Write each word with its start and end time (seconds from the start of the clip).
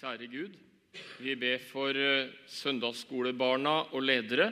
Kjære 0.00 0.30
Gud, 0.32 0.54
vi 1.20 1.34
ber 1.36 1.58
for 1.68 1.92
eh, 1.92 2.30
søndagsskolebarna 2.48 3.72
og 3.92 4.00
ledere, 4.00 4.46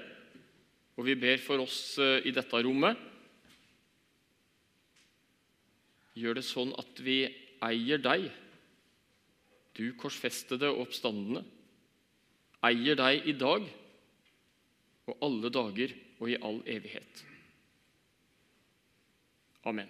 og 1.00 1.06
vi 1.06 1.14
ber 1.16 1.38
for 1.40 1.62
oss 1.62 1.96
eh, 2.04 2.26
i 2.28 2.34
dette 2.36 2.58
rommet. 2.66 2.98
Gjør 6.20 6.36
det 6.36 6.44
sånn 6.44 6.74
at 6.76 7.00
vi 7.00 7.22
eier 7.64 8.02
deg, 8.04 8.26
du 9.80 9.86
korsfestede 9.96 10.68
og 10.68 10.82
oppstandende. 10.84 11.46
Eier 12.68 13.00
deg 13.00 13.32
i 13.32 13.36
dag 13.40 13.64
og 15.08 15.24
alle 15.30 15.54
dager 15.54 15.96
og 16.18 16.28
i 16.28 16.36
all 16.44 16.60
evighet. 16.68 17.24
Amen. 19.64 19.88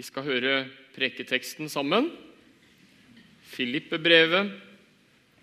Vi 0.00 0.08
skal 0.08 0.24
høre 0.32 0.56
preketeksten 0.96 1.68
sammen. 1.68 2.08
Filippe-brevet, 3.50 4.52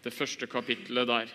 det 0.04 0.14
første 0.16 0.48
kapittelet 0.48 1.10
der. 1.10 1.32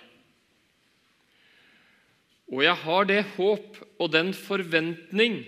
Og 2.52 2.62
jeg 2.64 2.76
har 2.84 3.08
det 3.08 3.22
håp 3.36 3.78
og 3.98 4.12
den 4.12 4.32
forventning 4.36 5.42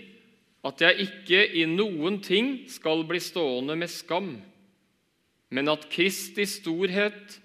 at 0.65 0.81
jeg 0.81 1.05
ikke 1.05 1.41
i 1.61 1.65
noen 1.69 2.17
ting 2.25 2.63
skal 2.71 3.03
bli 3.05 3.21
stående 3.21 3.75
med 3.77 3.91
skam, 3.93 4.31
men 5.53 5.69
at 5.69 5.85
Kristi 5.93 6.47
storhet, 6.49 7.37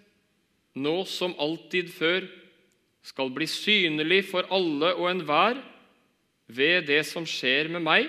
nå 0.81 1.03
som 1.05 1.37
alltid 1.37 1.91
før, 1.93 2.25
skal 3.05 3.33
bli 3.33 3.49
synlig 3.49 4.23
for 4.31 4.49
alle 4.53 4.95
og 4.97 5.11
enhver 5.11 5.61
ved 6.49 6.89
det 6.89 7.03
som 7.09 7.27
skjer 7.29 7.69
med 7.73 7.85
meg, 7.85 8.09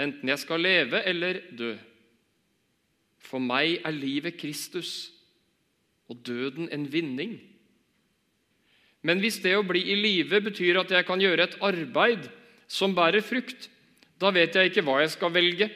enten 0.00 0.30
jeg 0.30 0.42
skal 0.42 0.62
leve 0.62 1.02
eller 1.06 1.42
dø. 1.50 1.74
For 3.22 3.42
meg 3.42 3.80
er 3.86 3.94
livet 3.94 4.36
Kristus 4.40 5.10
og 6.10 6.20
døden 6.26 6.68
en 6.72 6.86
vinning. 6.92 7.38
Men 9.02 9.22
hvis 9.22 9.40
det 9.42 9.54
å 9.58 9.66
bli 9.66 9.82
i 9.90 9.98
live 9.98 10.42
betyr 10.44 10.78
at 10.82 10.92
jeg 10.94 11.06
kan 11.08 11.22
gjøre 11.22 11.48
et 11.48 11.58
arbeid 11.64 12.28
som 12.70 12.94
bærer 12.94 13.24
frukt, 13.24 13.68
da 14.22 14.30
vet 14.34 14.54
jeg 14.54 14.70
ikke 14.70 14.84
hva 14.86 15.00
jeg 15.02 15.14
skal 15.16 15.32
velge. 15.34 15.68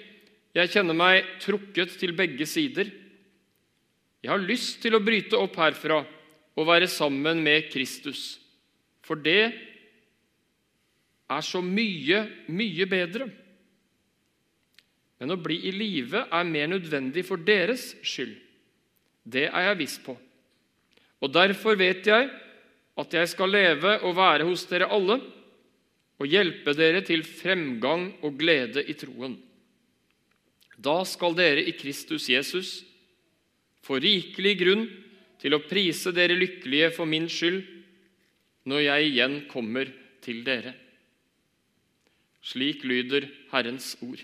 Jeg 0.56 0.73
kjenner 0.73 0.97
meg 0.97 1.27
trukket 1.43 1.97
til 2.01 2.15
begge 2.17 2.47
sider. 2.48 2.93
Jeg 4.23 4.31
har 4.33 4.43
lyst 4.43 4.78
til 4.83 4.95
å 4.97 5.03
bryte 5.03 5.39
opp 5.39 5.59
herfra 5.59 6.01
og 6.56 6.69
være 6.69 6.89
sammen 6.89 7.43
med 7.45 7.69
Kristus, 7.73 8.39
for 9.05 9.19
det 9.21 9.53
er 11.27 11.43
så 11.45 11.61
mye, 11.61 12.23
mye 12.49 12.87
bedre. 12.89 13.28
Men 15.20 15.33
å 15.33 15.41
bli 15.41 15.59
i 15.69 15.72
live 15.72 16.27
er 16.28 16.48
mer 16.48 16.69
nødvendig 16.70 17.25
for 17.27 17.41
deres 17.41 17.95
skyld. 18.05 18.34
Det 19.27 19.48
er 19.48 19.70
jeg 19.70 19.78
viss 19.81 19.97
på. 20.03 20.14
Og 21.25 21.33
derfor 21.33 21.78
vet 21.81 22.06
jeg 22.06 22.28
at 22.97 23.17
jeg 23.17 23.31
skal 23.33 23.53
leve 23.53 23.97
og 24.05 24.17
være 24.17 24.47
hos 24.48 24.64
dere 24.69 24.91
alle 24.92 25.19
og 26.17 26.31
hjelpe 26.31 26.72
dere 26.77 27.03
til 27.05 27.25
fremgang 27.27 28.09
og 28.25 28.37
glede 28.41 28.84
i 28.84 28.94
troen. 28.97 29.37
Da 30.77 31.00
skal 31.09 31.37
dere 31.37 31.64
i 31.64 31.75
Kristus 31.77 32.28
Jesus 32.28 32.78
få 33.84 34.00
rikelig 34.03 34.55
grunn 34.61 34.87
til 35.41 35.56
å 35.56 35.64
prise 35.64 36.12
dere 36.17 36.37
lykkelige 36.37 36.92
for 36.97 37.09
min 37.09 37.28
skyld 37.33 37.62
når 38.69 38.84
jeg 38.84 39.11
igjen 39.11 39.37
kommer 39.50 39.91
til 40.25 40.42
dere. 40.47 40.75
Slik 42.47 42.84
lyder 42.87 43.28
Herrens 43.53 43.94
ord. 44.05 44.22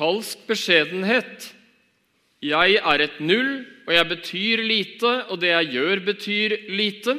Falsk 0.00 0.46
beskjedenhet. 0.48 1.50
Jeg 2.40 2.78
er 2.80 3.02
et 3.04 3.18
null, 3.20 3.66
og 3.84 3.90
jeg 3.92 4.08
betyr 4.08 4.62
lite, 4.64 5.10
og 5.28 5.42
det 5.42 5.50
jeg 5.50 5.74
gjør, 5.74 6.00
betyr 6.06 6.54
lite. 6.72 7.18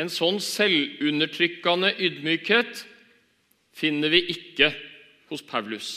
En 0.00 0.08
sånn 0.08 0.38
selvundertrykkende 0.40 1.90
ydmykhet 2.00 2.86
finner 3.76 4.14
vi 4.14 4.22
ikke 4.32 4.70
hos 5.28 5.44
Paulus. 5.44 5.90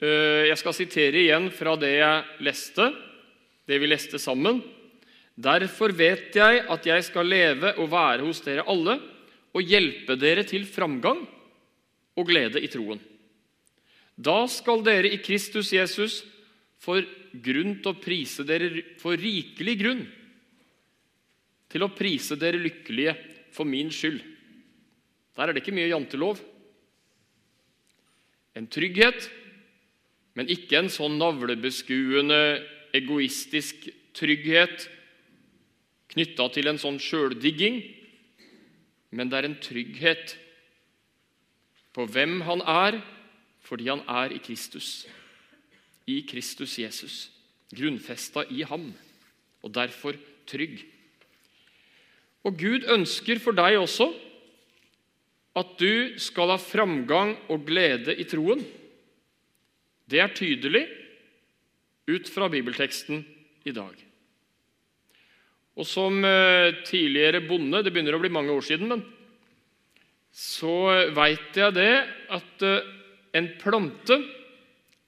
Jeg 0.00 0.56
skal 0.56 0.78
sitere 0.78 1.20
igjen 1.20 1.50
fra 1.52 1.76
det 1.76 1.92
jeg 1.98 2.48
leste, 2.48 2.88
det 3.68 3.76
vi 3.82 3.92
leste 3.92 4.16
sammen. 4.22 4.64
Derfor 5.36 5.92
vet 5.92 6.32
jeg 6.32 6.64
at 6.64 6.88
jeg 6.88 7.04
skal 7.12 7.28
leve 7.28 7.76
og 7.76 7.92
være 7.92 8.24
hos 8.24 8.40
dere 8.46 8.64
alle 8.64 8.96
og 9.52 9.68
hjelpe 9.68 10.16
dere 10.16 10.48
til 10.48 10.64
framgang 10.64 11.26
og 12.14 12.28
glede 12.28 12.62
i 12.62 12.70
troen. 12.70 13.00
Da 14.14 14.44
skal 14.50 14.84
dere 14.86 15.10
i 15.10 15.18
Kristus 15.22 15.72
Jesus 15.74 16.20
få 16.82 17.00
grunn 17.44 17.78
til 17.82 17.90
å 17.90 17.98
prise 17.98 18.44
dere 18.46 18.84
for 19.00 19.18
rikelig 19.18 19.74
grunn 19.80 20.04
til 21.74 21.82
å 21.82 21.90
prise 21.90 22.38
dere 22.38 22.60
lykkelige 22.62 23.16
for 23.54 23.66
min 23.66 23.90
skyld. 23.90 24.20
Der 25.34 25.48
er 25.48 25.54
det 25.54 25.64
ikke 25.64 25.74
mye 25.74 25.90
jantelov. 25.90 26.38
En 28.54 28.68
trygghet, 28.70 29.26
men 30.38 30.50
ikke 30.50 30.78
en 30.78 30.90
sånn 30.92 31.18
navlebeskuende, 31.18 32.38
egoistisk 32.94 33.88
trygghet 34.14 34.86
knytta 36.14 36.46
til 36.54 36.70
en 36.70 36.78
sånn 36.78 37.00
sjøldigging, 37.02 37.80
men 39.14 39.30
det 39.30 39.38
er 39.40 39.48
en 39.48 39.58
trygghet 39.62 40.36
på 41.94 42.06
hvem 42.10 42.40
han 42.44 42.62
er, 42.66 42.98
fordi 43.64 43.88
han 43.88 44.02
er 44.10 44.34
i 44.34 44.40
Kristus. 44.42 45.06
I 46.10 46.20
Kristus 46.28 46.76
Jesus. 46.78 47.14
Grunnfesta 47.74 48.44
i 48.50 48.62
ham, 48.66 48.90
og 49.62 49.72
derfor 49.74 50.18
trygg. 50.46 50.82
Og 52.44 52.58
Gud 52.60 52.84
ønsker 52.92 53.40
for 53.40 53.56
deg 53.56 53.78
også 53.80 54.10
at 55.54 55.76
du 55.78 56.18
skal 56.20 56.50
ha 56.50 56.58
framgang 56.58 57.36
og 57.48 57.62
glede 57.66 58.14
i 58.18 58.26
troen. 58.28 58.60
Det 60.10 60.20
er 60.20 60.34
tydelig 60.34 60.82
ut 62.10 62.28
fra 62.28 62.50
bibelteksten 62.52 63.22
i 63.64 63.72
dag. 63.72 63.94
Og 65.74 65.86
som 65.88 66.20
tidligere 66.86 67.40
bonde 67.48 67.80
Det 67.82 67.90
begynner 67.90 68.14
å 68.14 68.22
bli 68.22 68.30
mange 68.30 68.52
år 68.54 68.66
siden, 68.66 68.90
men 68.92 69.00
så 70.34 70.74
veit 71.14 71.54
jeg 71.54 71.76
det 71.76 71.92
at 72.34 72.64
en 73.38 73.48
plante 73.60 74.18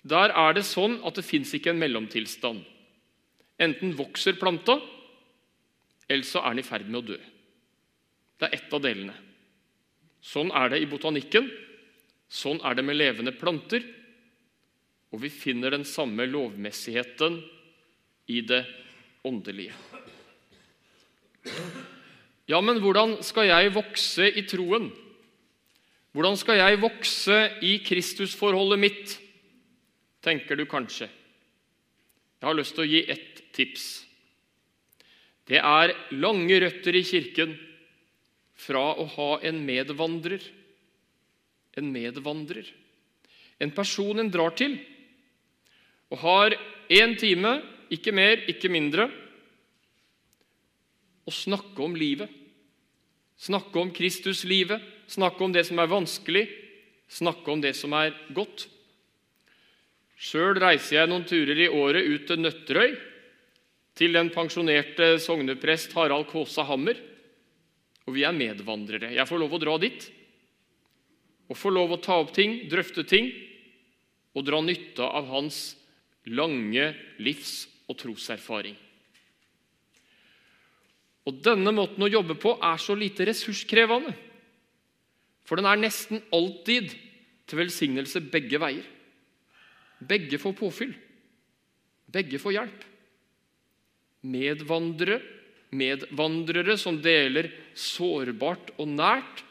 Der 0.07 0.31
er 0.31 0.55
det 0.55 0.63
sånn 0.63 1.01
at 1.03 1.17
det 1.19 1.27
fins 1.27 1.51
ikke 1.57 1.73
en 1.73 1.81
mellomtilstand. 1.83 2.61
Enten 3.59 3.97
vokser 3.99 4.37
planta, 4.39 4.77
eller 6.07 6.23
så 6.29 6.45
er 6.45 6.55
den 6.55 6.63
i 6.63 6.67
ferd 6.67 6.87
med 6.87 7.01
å 7.01 7.09
dø. 7.09 7.17
Det 8.39 8.47
er 8.47 8.55
ett 8.55 8.77
av 8.77 8.85
delene. 8.85 9.17
Sånn 10.23 10.53
er 10.55 10.71
det 10.71 10.79
i 10.85 10.87
botanikken. 10.87 11.49
Sånn 12.31 12.61
er 12.63 12.79
det 12.79 12.85
med 12.87 12.99
levende 13.01 13.35
planter. 13.35 13.83
Og 15.11 15.25
vi 15.25 15.31
finner 15.33 15.75
den 15.75 15.87
samme 15.89 16.27
lovmessigheten 16.31 17.41
i 18.31 18.43
det 18.47 18.63
åndelige. 19.27 19.75
Ja, 22.47 22.61
men 22.63 22.79
hvordan 22.83 23.19
skal 23.27 23.49
jeg 23.49 23.75
vokse 23.75 24.29
i 24.31 24.47
troen? 24.47 24.93
Hvordan 26.17 26.39
skal 26.41 26.57
jeg 26.57 26.81
vokse 26.81 27.39
i 27.61 27.77
Kristusforholdet 27.85 28.81
mitt? 28.81 29.17
tenker 30.25 30.57
du 30.59 30.65
kanskje. 30.67 31.07
Jeg 32.41 32.49
har 32.49 32.57
lyst 32.57 32.75
til 32.75 32.83
å 32.83 32.89
gi 32.89 33.03
ett 33.13 33.43
tips. 33.55 33.85
Det 35.47 35.61
er 35.61 35.93
lange 36.17 36.57
røtter 36.65 36.97
i 36.99 37.05
Kirken 37.07 37.53
fra 38.59 38.89
å 38.99 39.05
ha 39.13 39.29
en 39.47 39.61
medvandrer. 39.69 40.43
En 41.77 41.93
medvandrer. 41.93 42.67
En 43.63 43.71
person 43.77 44.19
en 44.19 44.33
drar 44.33 44.57
til 44.59 44.81
og 46.07 46.21
har 46.23 46.55
én 46.89 47.17
time, 47.19 47.59
ikke 47.91 48.13
mer, 48.15 48.45
ikke 48.49 48.71
mindre, 48.71 49.09
å 51.27 51.33
snakke 51.35 51.83
om 51.83 51.97
livet. 51.99 52.31
Snakke 53.37 53.83
om 53.83 53.91
Kristuslivet, 53.95 54.81
snakke 55.11 55.45
om 55.45 55.53
det 55.55 55.65
som 55.69 55.79
er 55.81 55.91
vanskelig, 55.91 56.47
snakke 57.09 57.53
om 57.53 57.63
det 57.63 57.75
som 57.79 57.95
er 57.97 58.15
godt. 58.35 58.67
Sjøl 60.17 60.57
reiser 60.59 61.01
jeg 61.01 61.11
noen 61.11 61.27
turer 61.29 61.59
i 61.61 61.69
året 61.69 62.07
ut 62.09 62.27
til 62.29 62.41
Nøtterøy, 62.41 62.97
til 63.97 64.17
den 64.17 64.29
pensjonerte 64.33 65.17
sogneprest 65.23 65.95
Harald 65.97 66.29
Kaasa 66.31 66.67
Hammer. 66.69 66.99
Og 68.07 68.15
vi 68.15 68.25
er 68.29 68.37
medvandrere. 68.37 69.11
Jeg 69.17 69.29
får 69.29 69.41
lov 69.41 69.57
å 69.57 69.61
dra 69.63 69.77
dit. 69.83 70.05
Og 71.49 71.59
får 71.59 71.75
lov 71.75 71.95
å 71.95 72.03
ta 72.03 72.19
opp 72.21 72.33
ting, 72.37 72.59
drøfte 72.71 73.07
ting, 73.09 73.31
og 74.37 74.45
dra 74.45 74.61
nytte 74.61 75.05
av 75.05 75.31
hans 75.31 75.77
lange 76.29 76.91
livs- 77.23 77.67
og 77.87 77.97
troserfaring. 78.01 78.77
Og 81.27 81.43
denne 81.43 81.73
måten 81.75 82.05
å 82.07 82.11
jobbe 82.11 82.37
på 82.39 82.55
er 82.63 82.79
så 82.83 82.95
lite 82.99 83.27
ressurskrevende. 83.27 84.13
For 85.47 85.59
den 85.59 85.69
er 85.71 85.79
nesten 85.79 86.23
alltid 86.35 86.93
til 87.47 87.61
velsignelse 87.61 88.23
begge 88.33 88.59
veier. 88.61 88.87
Begge 90.03 90.39
får 90.43 90.57
påfyll. 90.59 90.93
Begge 92.13 92.41
får 92.43 92.57
hjelp. 92.59 92.85
Medvandrere, 94.27 95.21
medvandrere 95.77 96.77
som 96.81 96.99
deler 97.03 97.49
sårbart 97.79 98.73
og 98.77 98.91
nært 98.91 99.43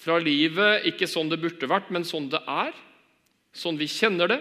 fra 0.00 0.16
livet, 0.22 0.86
ikke 0.88 1.08
sånn 1.10 1.30
det 1.30 1.40
burde 1.42 1.68
vært, 1.68 1.90
men 1.92 2.06
sånn 2.08 2.30
det 2.32 2.40
er, 2.48 2.72
sånn 3.52 3.78
vi 3.78 3.88
kjenner 3.90 4.30
det, 4.32 4.40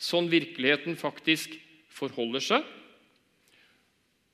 sånn 0.00 0.30
virkeligheten 0.32 0.96
faktisk 0.98 1.58
forholder 1.92 2.44
seg. 2.44 2.68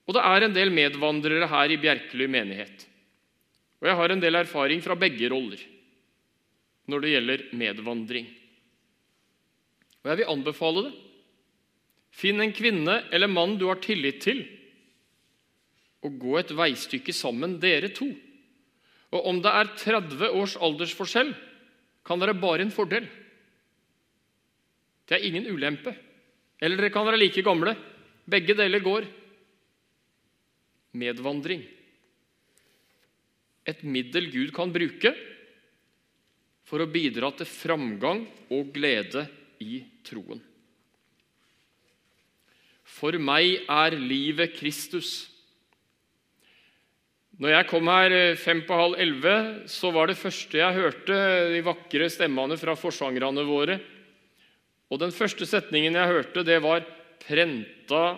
Og 0.07 0.15
det 0.15 0.23
er 0.23 0.45
en 0.45 0.55
del 0.55 0.71
medvandrere 0.71 1.49
her 1.51 1.73
i 1.73 1.79
Bjerkely 1.81 2.29
menighet. 2.31 2.85
Og 3.81 3.89
jeg 3.89 3.97
har 3.99 4.13
en 4.13 4.21
del 4.21 4.39
erfaring 4.39 4.81
fra 4.83 4.97
begge 4.99 5.29
roller 5.31 5.61
når 6.87 7.03
det 7.03 7.11
gjelder 7.11 7.43
medvandring. 7.59 8.27
Og 10.03 10.11
jeg 10.11 10.19
vil 10.21 10.31
anbefale 10.31 10.85
det. 10.85 10.93
Finn 12.17 12.39
en 12.41 12.53
kvinne 12.55 13.01
eller 13.13 13.29
mann 13.29 13.57
du 13.59 13.67
har 13.67 13.81
tillit 13.83 14.21
til, 14.23 14.39
og 16.05 16.15
gå 16.21 16.37
et 16.39 16.53
veistykke 16.55 17.13
sammen, 17.13 17.57
dere 17.61 17.91
to. 17.93 18.07
Og 19.11 19.27
om 19.29 19.41
det 19.43 19.51
er 19.51 19.71
30 19.75 20.31
års 20.31 20.55
aldersforskjell, 20.63 21.33
kan 22.07 22.21
være 22.23 22.37
bare 22.39 22.63
en 22.63 22.73
fordel. 22.73 23.05
Det 25.07 25.17
er 25.17 25.27
ingen 25.27 25.47
ulempe. 25.51 25.93
Eller 26.59 26.79
dere 26.79 26.93
kan 26.93 27.05
være 27.07 27.19
like 27.19 27.43
gamle. 27.43 27.75
Begge 28.27 28.55
deler 28.57 28.83
går. 28.83 29.07
Medvandring. 30.97 31.63
Et 33.67 33.81
middel 33.83 34.29
Gud 34.31 34.53
kan 34.55 34.71
bruke 34.71 35.11
for 36.67 36.83
å 36.83 36.91
bidra 36.91 37.31
til 37.35 37.47
framgang 37.47 38.25
og 38.51 38.71
glede 38.75 39.25
i 39.63 39.81
troen. 40.07 40.39
For 42.87 43.17
meg 43.19 43.67
er 43.67 43.95
livet 43.99 44.55
Kristus. 44.57 45.27
Når 47.37 47.53
jeg 47.53 47.67
kom 47.69 47.89
her 47.91 48.13
eh, 48.15 48.39
fem 48.39 48.63
på 48.65 48.77
halv 48.79 48.97
elleve, 48.97 49.35
så 49.69 49.91
var 49.93 50.09
det 50.09 50.17
første 50.17 50.57
jeg 50.57 50.77
hørte, 50.79 51.17
de 51.53 51.61
vakre 51.65 52.07
stemmene 52.09 52.57
fra 52.57 52.73
forsangerne 52.79 53.43
våre. 53.45 53.77
Og 54.89 55.01
den 55.03 55.13
første 55.13 55.45
setningen 55.45 55.99
jeg 55.99 56.13
hørte, 56.15 56.45
det 56.47 56.57
var 56.63 56.81
'Prenta 57.21 58.17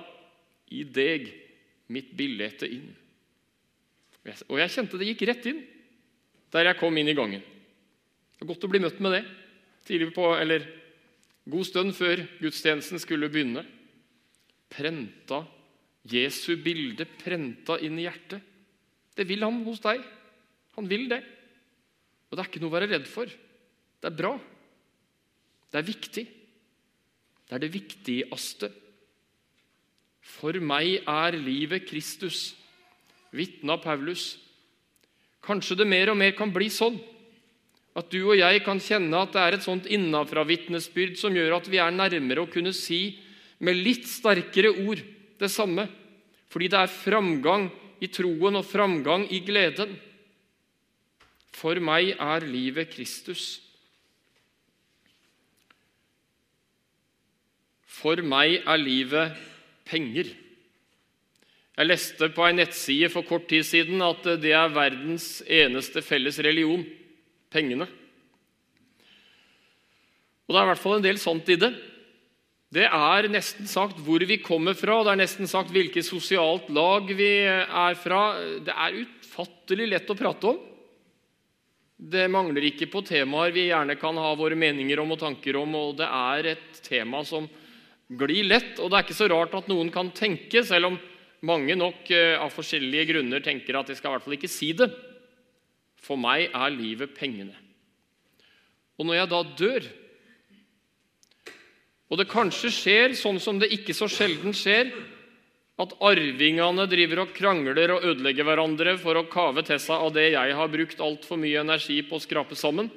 i 0.72 0.84
deg 0.86 1.32
mitt 1.90 2.14
billete 2.16 2.70
inn'. 2.70 2.94
Og 4.28 4.58
jeg 4.60 4.74
kjente 4.74 5.00
det 5.00 5.12
gikk 5.12 5.28
rett 5.30 5.46
inn 5.50 5.62
der 6.54 6.72
jeg 6.72 6.80
kom 6.80 6.98
inn 6.98 7.10
i 7.10 7.18
gangen. 7.18 7.42
Det 7.42 8.44
er 8.44 8.50
godt 8.50 8.66
å 8.66 8.72
bli 8.72 8.82
møtt 8.82 9.00
med 9.04 9.14
det 9.18 9.24
tidlig 9.86 10.12
på, 10.14 10.26
eller 10.38 10.66
god 11.50 11.66
stund 11.66 11.96
før 11.98 12.22
gudstjenesten 12.42 13.02
skulle 13.02 13.30
begynne. 13.32 13.64
Prenta 14.70 15.44
Jesu 16.10 16.56
bilde 16.62 17.08
prenta 17.20 17.78
inn 17.84 17.98
i 18.00 18.06
hjertet. 18.06 18.42
Det 19.18 19.26
vil 19.28 19.44
han 19.44 19.64
hos 19.66 19.82
deg. 19.84 20.04
Han 20.78 20.88
vil 20.90 21.10
det. 21.12 21.20
Og 22.30 22.38
det 22.38 22.44
er 22.44 22.52
ikke 22.52 22.62
noe 22.64 22.72
å 22.72 22.78
være 22.78 22.92
redd 22.94 23.08
for. 23.10 23.30
Det 23.30 24.08
er 24.08 24.16
bra. 24.16 24.36
Det 25.70 25.82
er 25.82 25.90
viktig. 25.90 26.26
Det 27.50 27.58
er 27.58 27.64
det 27.66 27.74
viktigste. 27.74 28.70
For 30.38 30.56
meg 30.62 31.02
er 31.10 31.38
livet 31.42 31.88
Kristus, 31.90 32.54
vitna 33.36 33.78
Paulus. 33.82 34.38
Kanskje 35.46 35.80
det 35.80 35.88
mer 35.88 36.12
og 36.12 36.20
mer 36.20 36.36
kan 36.38 36.52
bli 36.54 36.68
sånn 36.74 37.00
at 37.98 38.10
du 38.14 38.20
og 38.22 38.38
jeg 38.38 38.62
kan 38.64 38.80
kjenne 38.80 39.18
at 39.18 39.34
det 39.34 39.42
er 39.42 39.56
et 39.58 39.66
sånt 39.66 39.88
innafra-vitnesbyrd 39.90 41.18
som 41.20 41.36
gjør 41.36 41.58
at 41.58 41.70
vi 41.72 41.80
er 41.82 41.96
nærmere 41.96 42.46
å 42.46 42.52
kunne 42.52 42.72
si 42.76 43.18
med 43.66 43.80
litt 43.80 44.06
sterkere 44.08 44.72
ord 44.86 45.02
det 45.40 45.50
samme. 45.52 45.88
Fordi 46.50 46.70
det 46.72 46.80
er 46.80 46.94
framgang 46.94 47.68
i 48.00 48.08
troen 48.12 48.60
og 48.60 48.68
framgang 48.68 49.26
i 49.34 49.42
gleden. 49.46 49.98
For 51.56 51.82
meg 51.84 52.14
er 52.16 52.46
livet 52.48 52.94
Kristus. 52.94 53.60
For 58.00 58.22
meg 58.24 58.62
er 58.64 58.80
livet 58.80 59.36
penger. 59.90 60.30
Jeg 61.80 61.88
leste 61.88 62.28
på 62.36 62.44
ei 62.44 62.56
nettside 62.58 63.08
for 63.08 63.24
kort 63.24 63.46
tid 63.48 63.64
siden 63.64 64.02
at 64.04 64.26
det 64.44 64.52
er 64.52 64.74
verdens 64.76 65.38
eneste 65.48 66.02
felles 66.04 66.36
religion 66.44 66.82
pengene. 67.48 67.86
Og 70.44 70.52
det 70.52 70.60
er 70.60 70.66
i 70.66 70.70
hvert 70.74 70.82
fall 70.82 70.98
en 70.98 71.06
del 71.06 71.22
sant 71.22 71.48
i 71.48 71.56
det. 71.62 71.70
Det 72.76 72.84
er 72.84 73.28
nesten 73.32 73.70
sagt 73.70 74.02
hvor 74.04 74.20
vi 74.28 74.42
kommer 74.44 74.76
fra, 74.76 74.98
det 75.06 75.14
er 75.14 75.22
nesten 75.22 75.48
sagt 75.48 75.72
hvilket 75.72 76.04
sosialt 76.04 76.68
lag 76.76 77.08
vi 77.16 77.30
er 77.48 77.96
fra. 77.98 78.24
Det 78.60 78.76
er 78.76 78.98
utfattelig 79.06 79.88
lett 79.94 80.12
å 80.12 80.18
prate 80.20 80.52
om. 80.52 80.60
Det 81.96 82.28
mangler 82.32 82.68
ikke 82.74 82.90
på 82.92 83.06
temaer 83.08 83.56
vi 83.56 83.70
gjerne 83.70 83.96
kan 84.02 84.20
ha 84.20 84.34
våre 84.36 84.60
meninger 84.60 85.00
om 85.00 85.16
og 85.16 85.22
tanker 85.24 85.56
om, 85.64 85.80
og 85.80 85.96
det 86.04 86.12
er 86.12 86.52
et 86.58 86.84
tema 86.84 87.24
som 87.24 87.48
glir 88.20 88.52
lett. 88.52 88.76
Og 88.84 88.92
det 88.92 89.00
er 89.00 89.08
ikke 89.08 89.18
så 89.24 89.32
rart 89.32 89.56
at 89.56 89.72
noen 89.72 89.94
kan 89.96 90.12
tenke, 90.12 90.66
selv 90.68 90.92
om 90.92 91.00
mange 91.46 91.76
nok 91.78 92.10
eh, 92.12 92.36
av 92.40 92.52
forskjellige 92.52 93.08
grunner 93.14 93.44
tenker 93.44 93.78
at 93.80 93.90
de 93.90 93.96
skal 93.98 94.12
i 94.12 94.18
hvert 94.18 94.26
fall 94.26 94.38
ikke 94.38 94.52
si 94.52 94.74
det. 94.76 94.90
For 96.00 96.20
meg 96.20 96.50
er 96.56 96.76
livet 96.76 97.16
pengene. 97.18 97.56
Og 99.00 99.08
når 99.08 99.22
jeg 99.22 99.32
da 99.32 99.40
dør, 99.62 99.88
og 102.10 102.20
det 102.20 102.28
kanskje 102.32 102.72
skjer 102.74 103.16
sånn 103.16 103.40
som 103.40 103.60
det 103.62 103.70
ikke 103.72 103.96
så 103.96 104.10
sjelden 104.12 104.56
skjer, 104.56 104.92
at 105.80 105.96
arvingene 106.04 106.84
driver 106.92 107.24
og 107.24 107.32
krangler 107.36 107.94
og 107.96 108.06
ødelegger 108.10 108.48
hverandre 108.48 108.98
for 109.00 109.16
å 109.16 109.28
kave 109.32 109.64
til 109.64 109.80
seg 109.80 110.04
av 110.04 110.12
det 110.16 110.26
jeg 110.34 110.56
har 110.58 110.72
brukt 110.74 111.04
altfor 111.04 111.40
mye 111.40 111.62
energi 111.62 112.02
på 112.04 112.18
å 112.18 112.24
skrape 112.24 112.58
sammen, 112.60 112.90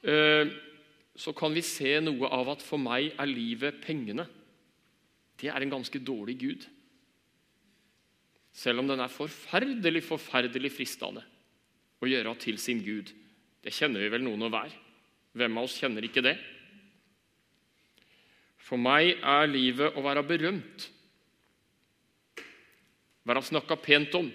eh, 0.00 0.48
så 1.20 1.34
kan 1.36 1.52
vi 1.52 1.60
se 1.66 1.98
noe 2.00 2.30
av 2.32 2.54
at 2.54 2.64
for 2.64 2.80
meg 2.80 3.12
er 3.12 3.28
livet 3.28 3.82
pengene. 3.84 4.24
Det 5.40 5.48
er 5.48 5.64
en 5.64 5.72
ganske 5.72 6.02
dårlig 6.04 6.36
gud. 6.40 6.66
Selv 8.52 8.82
om 8.82 8.88
den 8.90 9.00
er 9.00 9.12
forferdelig, 9.12 10.02
forferdelig 10.04 10.72
fristende 10.74 11.22
å 12.00 12.08
gjøre 12.08 12.34
til 12.40 12.58
sin 12.60 12.80
Gud. 12.84 13.12
Det 13.60 13.72
kjenner 13.76 14.02
vi 14.02 14.10
vel 14.12 14.24
noen 14.24 14.48
å 14.48 14.52
være. 14.52 14.72
Hvem 15.36 15.58
av 15.60 15.68
oss 15.68 15.76
kjenner 15.78 16.04
ikke 16.04 16.24
det? 16.24 16.34
For 18.60 18.80
meg 18.80 19.16
er 19.16 19.50
livet 19.50 19.96
å 19.96 20.04
være 20.04 20.24
berømt. 20.26 20.88
Være 23.28 23.44
snakka 23.46 23.76
pent 23.80 24.16
om. 24.18 24.28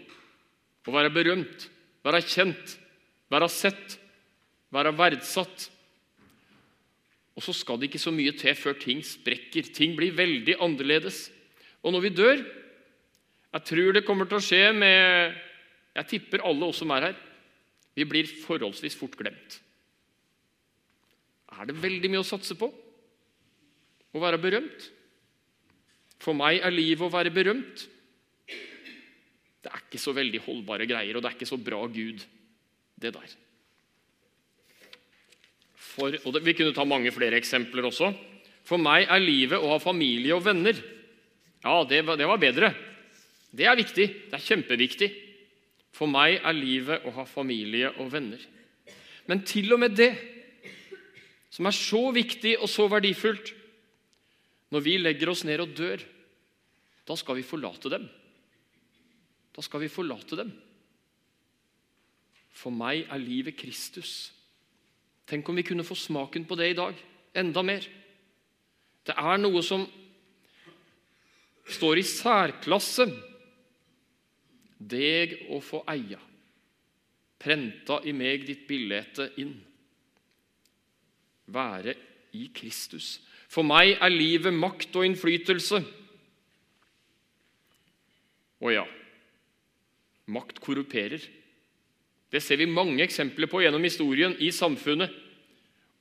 Å 0.86 0.94
være 0.94 1.10
berømt, 1.10 1.70
være 2.06 2.22
kjent, 2.22 2.76
være 3.34 3.48
sett, 3.50 3.96
være 4.74 4.92
verdsatt. 4.94 5.70
Og 7.36 7.44
så 7.44 7.54
skal 7.56 7.80
det 7.80 7.90
ikke 7.90 8.02
så 8.02 8.14
mye 8.16 8.34
til 8.38 8.56
før 8.56 8.78
ting 8.80 9.02
sprekker. 9.04 9.68
Ting 9.76 9.96
blir 9.98 10.16
veldig 10.16 10.56
annerledes. 10.64 11.28
Og 11.84 11.94
når 11.96 12.08
vi 12.08 12.16
dør 12.16 12.46
Jeg 13.56 13.64
tror 13.64 13.94
det 13.96 14.04
kommer 14.04 14.28
til 14.28 14.36
å 14.36 14.44
skje 14.44 14.74
med 14.76 15.36
Jeg 15.96 16.08
tipper 16.10 16.44
alle 16.44 16.68
oss 16.68 16.82
som 16.84 16.92
er 16.92 17.10
her. 17.10 17.20
Vi 17.96 18.04
blir 18.04 18.28
forholdsvis 18.28 18.98
fort 19.00 19.16
glemt. 19.16 19.62
Er 21.56 21.70
det 21.70 21.78
veldig 21.80 22.12
mye 22.12 22.24
å 22.24 22.28
satse 22.28 22.58
på? 22.60 22.68
Å 22.68 24.20
være 24.20 24.42
berømt? 24.44 24.90
For 26.20 26.36
meg 26.36 26.60
er 26.60 26.74
livet 26.74 27.06
å 27.06 27.14
være 27.14 27.32
berømt. 27.32 27.86
Det 29.64 29.72
er 29.72 29.82
ikke 29.86 30.02
så 30.02 30.12
veldig 30.16 30.44
holdbare 30.46 30.88
greier, 30.90 31.16
og 31.16 31.24
det 31.24 31.32
er 31.32 31.38
ikke 31.40 31.50
så 31.50 31.58
bra 31.58 31.80
Gud, 31.88 32.22
det 33.02 33.16
der. 33.16 33.32
For, 35.96 36.16
og 36.28 36.40
vi 36.44 36.56
kunne 36.58 36.76
ta 36.76 36.84
mange 36.88 37.14
flere 37.16 37.40
eksempler 37.40 37.88
også. 37.88 38.12
For 38.66 38.82
meg 38.82 39.08
er 39.08 39.22
livet 39.24 39.62
å 39.62 39.72
ha 39.72 39.80
familie 39.82 40.36
og 40.36 40.44
venner. 40.46 40.78
Ja, 41.64 41.80
det, 41.88 42.02
det 42.20 42.28
var 42.28 42.42
bedre. 42.42 42.74
Det 43.56 43.68
er 43.70 43.80
viktig. 43.80 44.08
Det 44.28 44.36
er 44.36 44.44
kjempeviktig. 44.44 45.10
For 45.96 46.12
meg 46.12 46.42
er 46.42 46.58
livet 46.58 47.06
å 47.08 47.14
ha 47.16 47.26
familie 47.30 47.94
og 48.02 48.12
venner. 48.12 48.42
Men 49.30 49.46
til 49.48 49.72
og 49.74 49.82
med 49.82 49.96
det, 49.98 50.12
som 51.54 51.70
er 51.70 51.78
så 51.78 52.02
viktig 52.12 52.58
og 52.60 52.68
så 52.68 52.90
verdifullt 52.92 53.54
Når 54.74 54.82
vi 54.84 54.96
legger 55.00 55.30
oss 55.32 55.46
ned 55.48 55.62
og 55.62 55.76
dør, 55.78 56.02
da 57.06 57.16
skal 57.16 57.38
vi 57.38 57.46
forlate 57.46 57.90
dem. 57.94 58.08
Da 59.56 59.64
skal 59.64 59.84
vi 59.86 59.92
forlate 59.94 60.36
dem. 60.36 60.50
For 62.52 62.74
meg 62.74 63.06
er 63.06 63.22
livet 63.22 63.56
Kristus. 63.62 64.34
Tenk 65.26 65.48
om 65.50 65.58
vi 65.58 65.66
kunne 65.66 65.86
få 65.86 65.98
smaken 65.98 66.46
på 66.46 66.58
det 66.60 66.72
i 66.72 66.78
dag. 66.78 66.98
Enda 67.36 67.64
mer. 67.66 67.86
Det 69.06 69.14
er 69.18 69.42
noe 69.42 69.62
som 69.66 69.86
står 71.66 72.02
i 72.02 72.06
særklasse 72.06 73.08
deg 74.78 75.38
å 75.54 75.60
få 75.64 75.82
eia, 75.90 76.20
prenta 77.42 78.00
i 78.06 78.14
meg 78.14 78.46
ditt 78.46 78.66
billete 78.70 79.32
inn. 79.42 79.56
Være 81.54 81.96
i 82.38 82.50
Kristus. 82.54 83.20
For 83.50 83.66
meg 83.66 83.96
er 83.96 84.14
livet 84.14 84.54
makt 84.54 84.98
og 84.98 85.08
innflytelse. 85.08 85.82
Å 88.66 88.74
ja, 88.74 88.86
makt 90.34 90.62
korruperer. 90.64 91.22
Det 92.36 92.42
ser 92.44 92.60
vi 92.60 92.68
mange 92.68 93.00
eksempler 93.06 93.48
på 93.48 93.62
gjennom 93.64 93.84
historien 93.88 94.34
i 94.44 94.50
samfunnet. 94.52 95.14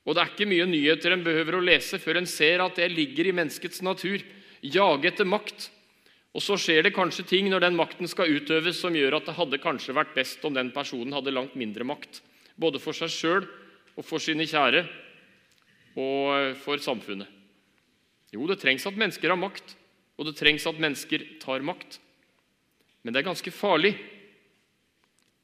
Og 0.03 0.13
det 0.13 0.21
er 0.21 0.31
ikke 0.33 0.47
mye 0.49 0.65
nyheter 0.67 1.15
en 1.15 1.23
behøver 1.23 1.55
å 1.55 1.63
lese 1.63 1.95
før 2.01 2.19
en 2.19 2.27
ser 2.27 2.59
at 2.59 2.75
det 2.75 2.89
ligger 2.91 3.29
i 3.29 3.35
menneskets 3.37 3.79
natur. 3.85 4.19
Jage 4.59 5.07
etter 5.07 5.27
makt. 5.29 5.69
Og 6.35 6.43
så 6.43 6.57
skjer 6.59 6.83
det 6.83 6.95
kanskje 6.97 7.23
ting 7.29 7.47
når 7.47 7.63
den 7.63 7.77
makten 7.79 8.09
skal 8.11 8.33
utøves, 8.35 8.81
som 8.81 8.95
gjør 8.95 9.21
at 9.21 9.29
det 9.29 9.37
hadde 9.37 9.61
kanskje 9.63 9.95
vært 9.95 10.11
best 10.17 10.43
om 10.43 10.53
den 10.57 10.73
personen 10.75 11.15
hadde 11.15 11.31
langt 11.31 11.55
mindre 11.55 11.87
makt. 11.87 12.19
Både 12.59 12.81
for 12.83 12.97
seg 12.97 13.13
sjøl 13.13 13.47
og 13.95 14.03
for 14.03 14.19
sine 14.19 14.43
kjære 14.43 14.83
og 15.95 16.59
for 16.65 16.83
samfunnet. 16.83 17.31
Jo, 18.35 18.43
det 18.51 18.59
trengs 18.59 18.83
at 18.83 18.99
mennesker 18.99 19.31
har 19.31 19.39
makt, 19.39 19.77
og 20.19 20.27
det 20.27 20.35
trengs 20.35 20.67
at 20.67 20.83
mennesker 20.83 21.23
tar 21.39 21.63
makt. 21.63 22.01
Men 23.07 23.15
det 23.15 23.21
er 23.21 23.29
ganske 23.29 23.55
farlig 23.55 23.93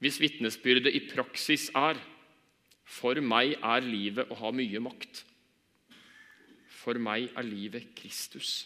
hvis 0.01 0.20
vitnesbyrdet 0.22 0.93
i 0.98 1.03
praksis 1.12 1.70
er 1.77 2.00
For 2.91 3.15
meg 3.24 3.53
er 3.62 3.86
livet 3.86 4.31
å 4.34 4.38
ha 4.41 4.50
mye 4.51 4.81
makt. 4.84 5.22
For 6.81 6.98
meg 7.00 7.29
er 7.38 7.46
livet 7.46 7.93
Kristus. 7.96 8.65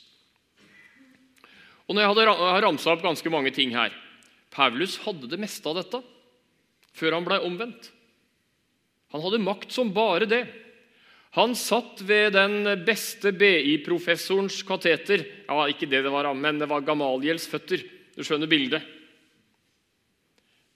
Og 1.86 1.94
når 1.94 2.08
Jeg 2.08 2.34
har 2.39 2.63
ramsa 2.65 2.96
opp 2.96 3.04
ganske 3.04 3.30
mange 3.30 3.51
ting 3.54 3.75
her. 3.75 3.94
Paulus 4.50 4.98
hadde 5.04 5.30
det 5.30 5.39
meste 5.39 5.68
av 5.70 5.77
dette 5.82 6.01
før 6.96 7.18
han 7.18 7.25
ble 7.27 7.42
omvendt. 7.44 7.92
Han 9.12 9.22
hadde 9.22 9.44
makt 9.44 9.75
som 9.75 9.92
bare 9.94 10.25
det. 10.25 10.46
Han 11.36 11.51
satt 11.60 12.00
ved 12.08 12.32
den 12.38 12.63
beste 12.88 13.34
BI-professorens 13.36 14.62
kateter. 14.63 15.25
Ja, 15.50 15.65
ikke 15.68 15.89
det 15.92 16.06
det 16.06 16.13
var, 16.13 16.32
men 16.32 16.62
det 16.62 16.70
var 16.72 16.86
Gamaliels 16.88 17.50
føtter. 17.51 17.84
Du 18.15 18.24
skjønner 18.24 18.48
bildet. 18.48 18.94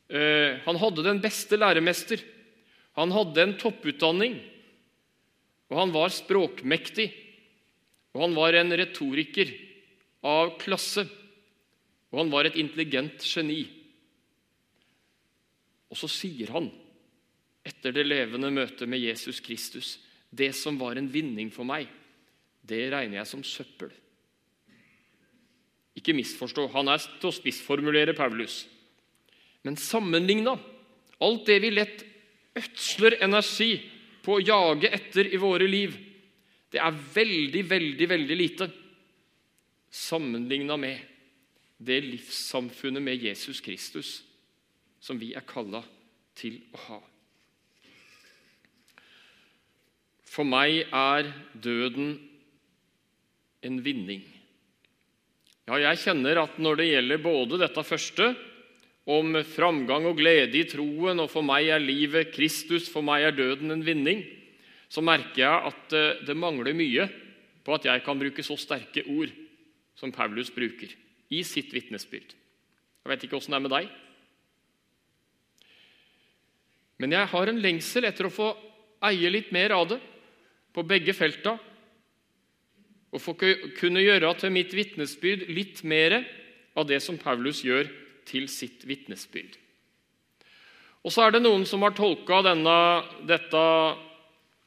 Eh, 0.10 0.58
han 0.66 0.80
hadde 0.82 1.06
den 1.06 1.22
beste 1.22 1.58
læremester. 1.60 2.22
Han 2.98 3.14
hadde 3.14 3.44
en 3.44 3.58
topputdanning. 3.62 4.40
Og 5.70 5.78
han 5.78 5.94
var 5.94 6.14
språkmektig. 6.14 7.12
Og 8.16 8.26
han 8.26 8.38
var 8.38 8.58
en 8.58 8.74
retoriker 8.74 9.54
av 10.26 10.56
klasse. 10.62 11.06
Og 12.10 12.24
han 12.24 12.34
var 12.34 12.50
et 12.50 12.58
intelligent 12.58 13.22
geni. 13.22 13.62
Og 15.90 15.98
så 15.98 16.10
sier 16.10 16.52
han, 16.54 16.70
etter 17.66 17.94
det 17.94 18.06
levende 18.06 18.50
møtet 18.54 18.90
med 18.90 19.02
Jesus 19.02 19.42
Kristus, 19.46 19.98
det 20.30 20.52
som 20.58 20.78
var 20.78 20.98
en 20.98 21.10
vinning 21.10 21.50
for 21.54 21.66
meg, 21.66 21.90
det 22.62 22.90
regner 22.94 23.22
jeg 23.22 23.30
som 23.30 23.46
søppel. 23.46 23.90
Ikke 25.98 26.14
misforstå, 26.16 26.68
han 26.74 26.92
er 26.94 27.02
til 27.20 27.32
å 27.32 27.36
spissformulere 27.36 28.14
Paulus. 28.18 28.64
Men 29.68 29.78
sammenligna 29.78 30.56
alt 31.20 31.46
det 31.46 31.60
vi 31.60 31.72
lett 31.72 32.06
ødsler 32.60 33.18
energi 33.24 33.74
på 34.24 34.38
å 34.38 34.44
jage 34.44 34.92
etter 34.94 35.28
i 35.34 35.40
våre 35.40 35.68
liv, 35.68 35.96
det 36.70 36.80
er 36.82 36.96
veldig, 37.16 37.64
veldig, 37.66 38.08
veldig 38.10 38.38
lite 38.38 38.70
sammenligna 39.90 40.78
med 40.78 41.00
det 41.80 42.02
livssamfunnet 42.06 43.04
med 43.04 43.24
Jesus 43.24 43.62
Kristus 43.64 44.20
som 45.00 45.20
vi 45.20 45.32
er 45.34 45.46
kalla 45.48 45.82
til 46.38 46.60
å 46.76 46.82
ha. 46.88 47.00
For 50.30 50.46
meg 50.46 50.84
er 50.94 51.32
døden 51.58 52.14
en 53.66 53.80
vinning. 53.84 54.22
Ja, 55.68 55.80
jeg 55.82 56.02
kjenner 56.04 56.44
at 56.44 56.60
når 56.62 56.80
det 56.80 56.90
gjelder 56.90 57.24
både 57.24 57.60
dette 57.62 57.84
første 57.86 58.30
om 59.10 59.40
framgang 59.48 60.06
og 60.06 60.20
glede 60.20 60.60
i 60.60 60.68
troen, 60.70 61.22
og 61.24 61.32
for 61.32 61.46
meg 61.46 61.72
er 61.74 61.82
livet 61.82 62.30
Kristus, 62.36 62.90
for 62.92 63.06
meg 63.06 63.26
er 63.26 63.38
døden 63.38 63.74
en 63.74 63.86
vinning, 63.86 64.22
så 64.90 65.02
merker 65.06 65.42
jeg 65.42 65.72
at 65.72 65.96
eh, 65.98 66.22
det 66.28 66.38
mangler 66.38 66.78
mye 66.78 67.08
på 67.66 67.74
at 67.76 67.88
jeg 67.90 68.04
kan 68.06 68.20
bruke 68.20 68.46
så 68.46 68.58
sterke 68.58 69.06
ord 69.10 69.32
som 69.98 70.14
Paulus 70.14 70.52
bruker 70.54 70.94
i 71.30 71.42
sitt 71.46 71.74
vitnesbyrd. 71.74 72.36
Jeg 73.04 73.12
vet 73.12 73.26
ikke 73.26 73.38
åssen 73.38 73.54
det 73.54 73.60
er 73.60 73.66
med 73.66 73.74
deg. 73.74 73.90
Men 77.00 77.16
jeg 77.16 77.32
har 77.32 77.50
en 77.50 77.62
lengsel 77.64 78.06
etter 78.10 78.28
å 78.28 78.34
få 78.34 78.50
eie 79.08 79.32
litt 79.32 79.54
mer 79.56 79.74
av 79.74 79.88
det 79.94 80.00
på 80.76 80.84
begge 80.86 81.16
felta. 81.16 81.56
Og 83.10 83.24
få 83.24 83.34
kunne 83.80 84.04
gjøre 84.04 84.34
til 84.38 84.54
mitt 84.54 84.74
vitnesbyrd 84.76 85.48
litt 85.50 85.82
mer 85.88 86.20
av 86.78 86.86
det 86.90 87.00
som 87.02 87.18
Paulus 87.18 87.64
gjør 87.66 87.90
til 88.30 88.48
sitt 88.52 88.86
vitnesbyrd. 88.88 89.58
Og 91.06 91.14
så 91.14 91.26
er 91.26 91.36
det 91.36 91.44
noen 91.46 91.66
som 91.68 91.84
har 91.86 91.96
tolka 91.96 92.42
denne, 92.44 92.78
dette, 93.28 93.64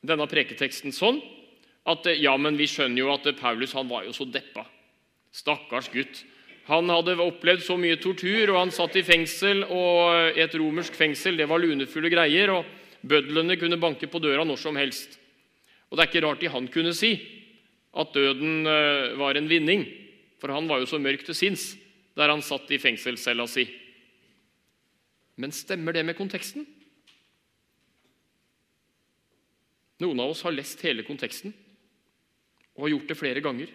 denne 0.04 0.28
preketeksten 0.30 0.94
sånn 0.96 1.20
at 1.88 2.06
ja, 2.14 2.34
men 2.38 2.56
vi 2.58 2.68
skjønner 2.70 3.02
jo 3.02 3.10
at 3.12 3.26
Paulus 3.40 3.74
han 3.76 3.88
var 3.90 4.06
jo 4.06 4.14
så 4.14 4.26
deppa. 4.28 4.64
Stakkars 5.34 5.90
gutt. 5.92 6.22
Han 6.68 6.86
hadde 6.92 7.16
opplevd 7.18 7.64
så 7.66 7.74
mye 7.80 7.98
tortur, 7.98 8.52
og 8.52 8.60
han 8.60 8.72
satt 8.74 8.94
i 9.00 9.02
fengsel, 9.02 9.64
og 9.66 10.38
et 10.38 10.54
romersk 10.54 10.94
fengsel 10.94 11.40
det 11.40 11.48
var 11.50 11.58
lunefulle 11.58 12.12
greier, 12.12 12.54
og 12.54 12.68
bødlene 13.02 13.58
kunne 13.58 13.80
banke 13.82 14.06
på 14.06 14.22
døra 14.22 14.46
når 14.46 14.60
som 14.62 14.78
helst. 14.78 15.18
Og 15.90 15.98
Det 15.98 16.04
er 16.04 16.12
ikke 16.12 16.24
rart 16.24 16.40
de 16.40 16.52
han 16.54 16.70
kunne 16.72 16.94
si 16.96 17.16
at 17.92 18.14
døden 18.14 18.64
eh, 18.64 19.18
var 19.18 19.36
en 19.36 19.50
vinning, 19.50 19.82
for 20.40 20.54
han 20.54 20.70
var 20.70 20.80
jo 20.80 20.88
så 20.88 21.02
mørk 21.02 21.26
til 21.26 21.36
sinns 21.36 21.72
der 22.18 22.32
han 22.32 22.44
satt 22.44 22.70
i 22.72 22.80
fengselscella 22.80 23.46
si. 23.48 23.64
Men 25.40 25.54
stemmer 25.54 25.96
det 25.96 26.04
med 26.04 26.16
konteksten? 26.18 26.66
Noen 30.02 30.20
av 30.20 30.32
oss 30.32 30.42
har 30.44 30.54
lest 30.54 30.82
hele 30.84 31.04
konteksten 31.06 31.54
og 32.74 32.86
har 32.86 32.94
gjort 32.94 33.12
det 33.12 33.18
flere 33.20 33.44
ganger. 33.44 33.70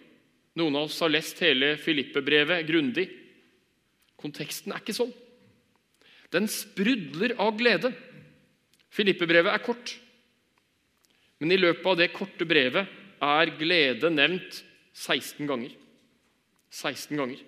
Noen 0.58 0.76
av 0.76 0.88
oss 0.90 1.00
har 1.04 1.12
lest 1.14 1.40
hele 1.46 1.76
Filippe-brevet 1.82 2.66
grundig. 2.68 3.08
Konteksten 4.18 4.74
er 4.74 4.82
ikke 4.82 4.98
sånn. 4.98 5.14
Den 6.34 6.50
sprudler 6.52 7.36
av 7.40 7.56
glede. 7.58 7.94
Filippe-brevet 8.92 9.54
er 9.54 9.64
kort, 9.64 9.94
men 11.38 11.54
i 11.54 11.60
løpet 11.60 11.86
av 11.86 11.98
det 12.00 12.08
korte 12.16 12.48
brevet 12.50 12.90
er 13.22 13.52
glede 13.60 14.10
nevnt 14.10 14.64
16 14.98 15.46
ganger. 15.46 15.76
16 16.74 17.14
ganger 17.14 17.44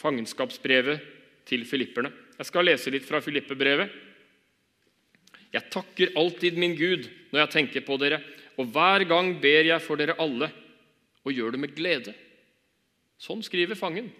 fangenskapsbrevet 0.00 1.02
til 1.48 1.64
filipperne. 1.68 2.12
Jeg 2.36 2.48
skal 2.48 2.68
lese 2.68 2.92
litt 2.92 3.06
fra 3.06 3.22
Filippe-brevet. 3.24 3.92
Jeg 5.54 5.70
takker 5.72 6.14
alltid 6.18 6.58
min 6.60 6.76
Gud 6.76 7.06
når 7.32 7.44
jeg 7.44 7.52
tenker 7.54 7.84
på 7.86 7.96
dere, 8.00 8.20
og 8.56 8.68
hver 8.72 9.04
gang 9.08 9.34
ber 9.40 9.68
jeg 9.68 9.84
for 9.84 10.00
dere 10.00 10.16
alle, 10.20 10.50
og 11.24 11.34
gjør 11.34 11.54
det 11.54 11.62
med 11.62 11.74
glede. 11.76 12.14
Sånn 13.20 13.42
skriver 13.44 13.78
fangen. 13.78 14.10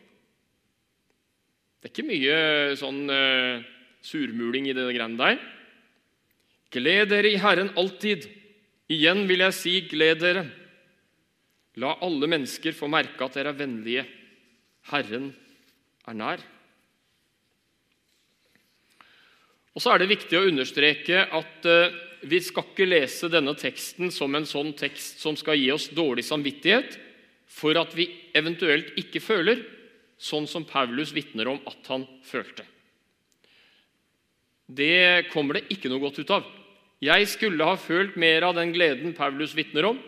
Det 1.80 1.90
er 1.90 1.92
ikke 1.92 2.08
mye 2.08 2.38
sånn 2.80 3.04
uh, 3.12 3.64
surmuling 4.04 4.70
i 4.70 4.74
det 4.76 4.86
greiene 4.88 5.20
der. 5.20 5.40
Gled 6.72 7.12
dere 7.12 7.30
i 7.30 7.40
Herren 7.40 7.70
alltid. 7.78 8.26
Igjen 8.92 9.24
vil 9.28 9.44
jeg 9.44 9.56
si, 9.56 9.74
gled 9.90 10.22
dere. 10.24 10.46
La 11.80 11.92
alle 12.04 12.28
mennesker 12.32 12.74
få 12.76 12.88
merke 12.90 13.26
at 13.26 13.36
dere 13.36 13.52
er 13.52 13.60
vennlige. 13.60 14.06
Herren 14.90 15.30
er 16.06 16.18
nær. 16.18 16.42
Og 19.76 19.82
så 19.84 19.92
er 19.92 20.00
det 20.00 20.12
viktig 20.14 20.38
å 20.38 20.46
understreke 20.48 21.26
at 21.36 21.66
eh, 21.68 21.96
vi 22.26 22.40
skal 22.40 22.64
ikke 22.64 22.88
lese 22.88 23.28
denne 23.30 23.52
teksten 23.58 24.08
som 24.14 24.32
en 24.34 24.48
sånn 24.48 24.72
tekst 24.78 25.20
som 25.20 25.36
skal 25.36 25.58
gi 25.60 25.68
oss 25.74 25.90
dårlig 25.92 26.24
samvittighet 26.24 26.96
for 27.56 27.76
at 27.78 27.92
vi 27.96 28.08
eventuelt 28.36 28.94
ikke 28.98 29.20
føler 29.22 29.60
sånn 30.16 30.48
som 30.48 30.64
Paulus 30.64 31.12
vitner 31.14 31.50
om 31.52 31.60
at 31.68 31.92
han 31.92 32.06
følte. 32.24 32.64
Det 34.66 35.28
kommer 35.30 35.60
det 35.60 35.68
ikke 35.76 35.92
noe 35.92 36.02
godt 36.02 36.22
ut 36.24 36.32
av. 36.34 36.46
Jeg 37.04 37.28
skulle 37.28 37.68
ha 37.68 37.76
følt 37.78 38.16
mer 38.18 38.48
av 38.48 38.56
den 38.56 38.72
gleden 38.74 39.12
Paulus 39.14 39.52
vitner 39.54 39.92
om. 39.92 40.00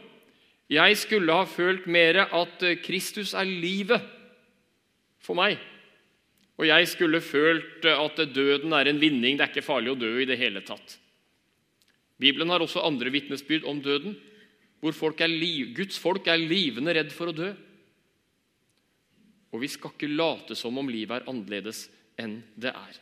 Jeg 0.73 0.97
skulle 1.01 1.37
ha 1.37 1.45
følt 1.49 1.85
mer 1.87 2.25
at 2.25 2.65
Kristus 2.83 3.35
er 3.37 3.47
livet 3.49 4.03
for 5.23 5.37
meg. 5.39 5.61
Og 6.59 6.67
jeg 6.67 6.89
skulle 6.91 7.21
følt 7.23 7.87
at 7.87 8.23
døden 8.35 8.73
er 8.75 8.91
en 8.91 9.01
vinning. 9.01 9.39
Det 9.39 9.47
er 9.47 9.53
ikke 9.53 9.67
farlig 9.67 9.93
å 9.93 9.99
dø 9.99 10.11
i 10.19 10.27
det 10.27 10.39
hele 10.41 10.63
tatt. 10.67 10.97
Bibelen 12.19 12.51
har 12.51 12.65
også 12.65 12.83
andre 12.83 13.13
vitnesbyrd 13.15 13.67
om 13.71 13.79
døden, 13.83 14.17
hvor 14.83 14.95
folk 14.95 15.21
liv, 15.27 15.71
Guds 15.75 15.99
folk 15.99 16.27
er 16.27 16.39
livende 16.39 16.95
redd 16.95 17.15
for 17.15 17.31
å 17.31 17.37
dø. 17.37 17.55
og 19.49 19.63
vi 19.63 19.69
skal 19.73 19.95
ikke 19.95 20.11
late 20.13 20.55
som 20.59 20.77
om 20.77 20.89
livet 20.93 21.23
er 21.23 21.31
annerledes 21.31 21.87
enn 22.21 22.43
det 22.61 22.69
er. 22.69 22.99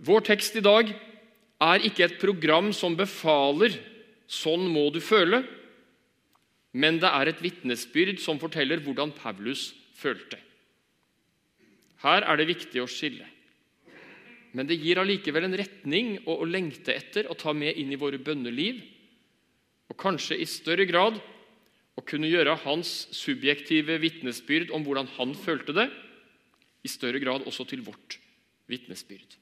Vår 0.00 0.24
tekst 0.24 0.56
i 0.56 0.64
dag 0.64 0.88
er 1.60 1.84
ikke 1.84 2.06
et 2.06 2.18
program 2.22 2.72
som 2.72 2.96
befaler 2.96 3.76
'sånn 4.28 4.64
må 4.72 4.90
du 4.92 5.00
føle', 5.00 5.44
men 6.72 6.98
det 6.98 7.10
er 7.10 7.28
et 7.28 7.42
vitnesbyrd 7.42 8.18
som 8.18 8.38
forteller 8.38 8.80
hvordan 8.80 9.12
Paulus 9.12 9.74
følte. 9.94 10.38
Her 12.04 12.22
er 12.22 12.38
det 12.38 12.48
viktig 12.50 12.82
å 12.82 12.90
skille. 12.90 13.26
Men 14.54 14.68
det 14.68 14.78
gir 14.80 15.00
allikevel 15.00 15.48
en 15.48 15.56
retning 15.58 16.14
å, 16.26 16.40
lengte 16.46 16.94
etter 16.94 17.28
og 17.30 17.38
ta 17.40 17.52
med 17.54 17.76
inn 17.78 17.90
i 17.92 17.98
våre 18.00 18.20
bønneliv, 18.22 18.80
og 19.88 19.98
kanskje 20.00 20.38
i 20.38 20.46
større 20.48 20.86
grad 20.88 21.18
å 21.98 22.04
kunne 22.06 22.30
gjøre 22.30 22.56
hans 22.64 23.08
subjektive 23.16 23.98
vitnesbyrd 24.02 24.72
om 24.74 24.84
hvordan 24.86 25.10
han 25.16 25.34
følte 25.36 25.74
det, 25.76 25.88
i 26.86 26.90
større 26.90 27.20
grad 27.20 27.44
også 27.48 27.66
til 27.68 27.82
vårt 27.84 28.18
vitnesbyrd. 28.70 29.36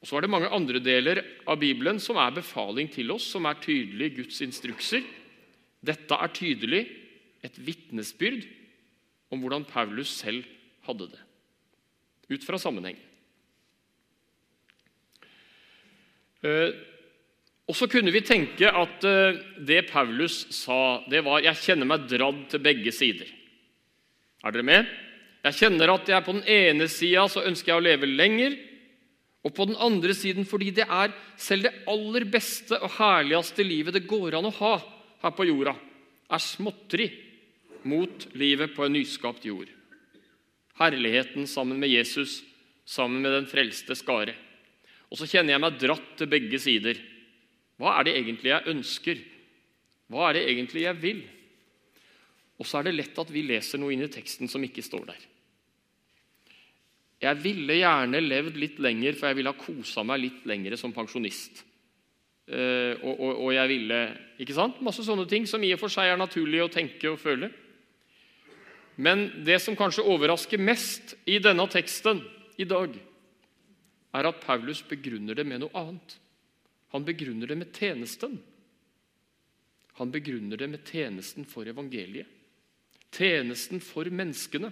Og 0.00 0.08
Så 0.08 0.16
er 0.16 0.24
det 0.24 0.32
mange 0.32 0.48
andre 0.52 0.80
deler 0.80 1.20
av 1.48 1.58
Bibelen 1.60 2.00
som 2.00 2.16
er 2.20 2.32
befaling 2.36 2.88
til 2.92 3.10
oss, 3.12 3.26
som 3.32 3.44
er 3.48 3.58
tydelig 3.60 4.14
Guds 4.16 4.40
instrukser. 4.44 5.04
Dette 5.84 6.16
er 6.16 6.32
tydelig 6.36 6.86
et 7.44 7.56
vitnesbyrd 7.60 8.46
om 9.30 9.40
hvordan 9.42 9.66
Paulus 9.68 10.12
selv 10.20 10.44
hadde 10.86 11.10
det, 11.12 11.20
ut 12.30 12.46
fra 12.46 12.58
sammenhengen. 12.60 13.06
Eh, 16.40 16.72
og 17.68 17.76
så 17.76 17.86
kunne 17.90 18.10
vi 18.14 18.22
tenke 18.26 18.66
at 18.66 19.04
eh, 19.06 19.38
det 19.62 19.84
Paulus 19.90 20.46
sa, 20.54 21.04
det 21.10 21.22
var 21.24 21.42
'Jeg 21.42 21.54
kjenner 21.56 21.86
meg 21.86 22.08
dradd 22.08 22.48
til 22.50 22.58
begge 22.58 22.90
sider'. 22.90 23.28
Er 24.42 24.50
dere 24.50 24.62
med? 24.64 24.86
Jeg 25.44 25.54
kjenner 25.54 25.94
at 25.94 26.08
jeg 26.08 26.24
på 26.24 26.32
den 26.32 26.44
ene 26.48 26.88
sida 26.88 27.28
så 27.28 27.44
ønsker 27.44 27.72
jeg 27.72 27.80
å 27.80 27.84
leve 27.84 28.06
lenger, 28.06 28.56
og 29.44 29.54
på 29.54 29.66
den 29.68 29.76
andre 29.76 30.12
siden 30.12 30.44
fordi 30.44 30.70
det 30.70 30.84
er 30.84 31.14
selv 31.36 31.64
det 31.64 31.84
aller 31.88 32.24
beste 32.24 32.76
og 32.76 32.90
herligste 32.98 33.64
livet 33.64 33.94
det 33.94 34.08
går 34.08 34.36
an 34.36 34.48
å 34.48 34.56
ha 34.58 34.74
her 35.22 35.32
på 35.32 35.46
jorda, 35.48 35.76
er 36.28 36.38
småtteri 36.38 37.08
mot 37.88 38.26
livet 38.36 38.74
på 38.76 38.86
en 38.86 38.94
nyskapt 38.96 39.44
jord. 39.48 39.70
Herligheten 40.80 41.46
sammen 41.50 41.80
med 41.80 41.92
Jesus, 41.92 42.40
sammen 42.84 43.22
med 43.22 43.34
den 43.36 43.48
frelste 43.50 43.96
skare. 43.98 44.34
Og 45.10 45.18
så 45.18 45.28
kjenner 45.28 45.56
jeg 45.56 45.62
meg 45.64 45.80
dratt 45.80 46.14
til 46.18 46.30
begge 46.30 46.60
sider. 46.62 47.00
Hva 47.80 47.98
er 47.98 48.06
det 48.06 48.16
egentlig 48.20 48.52
jeg 48.52 48.74
ønsker? 48.74 49.20
Hva 50.10 50.28
er 50.28 50.38
det 50.38 50.46
egentlig 50.52 50.84
jeg 50.84 51.00
vil? 51.02 51.20
Og 52.60 52.68
så 52.68 52.80
er 52.80 52.88
det 52.88 52.96
lett 52.98 53.18
at 53.18 53.32
vi 53.32 53.44
leser 53.46 53.80
noe 53.80 53.94
inn 53.94 54.04
i 54.04 54.12
teksten 54.12 54.50
som 54.50 54.64
ikke 54.64 54.84
står 54.84 55.06
der. 55.08 55.26
Jeg 57.20 57.36
ville 57.42 57.76
gjerne 57.76 58.20
levd 58.24 58.56
litt 58.56 58.78
lenger, 58.80 59.16
for 59.16 59.28
jeg 59.28 59.38
ville 59.38 59.52
ha 59.52 59.60
kosa 59.60 60.04
meg 60.08 60.22
litt 60.22 60.46
lenger 60.48 60.76
som 60.80 60.92
pensjonist. 60.92 61.64
Og, 62.50 63.20
og, 63.20 63.50
jeg 63.54 63.70
ville 63.70 63.98
ikke 64.42 64.56
sant? 64.56 64.80
Masse 64.82 65.04
sånne 65.06 65.26
ting 65.30 65.44
som 65.46 65.62
i 65.62 65.70
og 65.76 65.82
for 65.82 65.92
seg 65.92 66.10
er 66.10 66.18
naturlig 66.18 66.64
å 66.64 66.72
tenke 66.72 67.12
og 67.12 67.20
føle. 67.20 67.50
Men 69.00 69.30
det 69.46 69.56
som 69.64 69.76
kanskje 69.78 70.04
overrasker 70.04 70.60
mest 70.60 71.14
i 71.24 71.38
denne 71.40 71.64
teksten 71.72 72.20
i 72.60 72.66
dag, 72.68 72.92
er 74.12 74.26
at 74.28 74.42
Paulus 74.42 74.82
begrunner 74.84 75.38
det 75.38 75.46
med 75.48 75.62
noe 75.62 75.72
annet. 75.78 76.16
Han 76.92 77.06
begrunner 77.06 77.48
det 77.48 77.56
med 77.56 77.72
tjenesten. 77.72 78.34
Han 80.00 80.12
begrunner 80.12 80.60
det 80.60 80.68
med 80.68 80.84
tjenesten 80.84 81.46
for 81.48 81.68
evangeliet. 81.70 82.28
Tjenesten 83.14 83.80
for 83.82 84.06
menneskene 84.06 84.70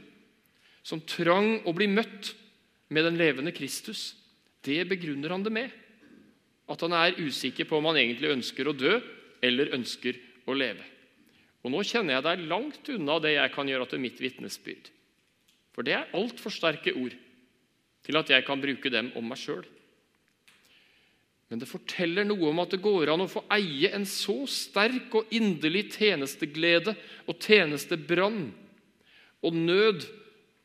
som 0.87 1.01
trang 1.09 1.63
å 1.67 1.75
bli 1.77 1.89
møtt 1.91 2.35
med 2.93 3.07
den 3.09 3.19
levende 3.21 3.53
Kristus. 3.55 4.13
Det 4.65 4.83
begrunner 4.91 5.33
han 5.35 5.47
det 5.47 5.55
med. 5.55 5.73
At 6.69 6.85
han 6.85 6.95
er 6.97 7.19
usikker 7.19 7.69
på 7.69 7.79
om 7.79 7.89
han 7.91 7.99
egentlig 8.01 8.35
ønsker 8.37 8.69
å 8.69 8.77
dø 8.77 8.99
eller 9.45 9.75
ønsker 9.79 10.19
å 10.49 10.57
leve. 10.57 10.85
Og 11.65 11.73
Nå 11.75 11.83
kjenner 11.87 12.17
jeg 12.17 12.27
deg 12.27 12.45
langt 12.51 12.93
unna 12.95 13.19
det 13.23 13.35
jeg 13.35 13.55
kan 13.55 13.69
gjøre 13.69 13.89
til 13.91 14.03
mitt 14.03 14.21
vitnesbyrd. 14.23 14.93
For 15.75 15.87
det 15.87 15.97
er 15.97 16.15
altfor 16.17 16.55
sterke 16.55 16.95
ord 16.99 17.17
til 18.07 18.19
at 18.19 18.31
jeg 18.33 18.47
kan 18.47 18.63
bruke 18.63 18.93
dem 18.93 19.11
om 19.19 19.27
meg 19.29 19.41
sjøl. 19.41 19.67
Men 21.49 21.63
det 21.63 21.69
forteller 21.71 22.27
noe 22.29 22.51
om 22.51 22.61
at 22.61 22.75
det 22.75 22.83
går 22.85 23.13
an 23.13 23.25
å 23.25 23.31
få 23.31 23.43
eie 23.57 23.91
en 23.97 24.05
så 24.09 24.43
sterk 24.53 25.15
og 25.17 25.31
inderlig 25.35 25.87
tjenesteglede 25.95 26.93
og 27.25 27.39
tjenestebrann 27.41 28.51
og 29.47 29.57
nød 29.57 30.05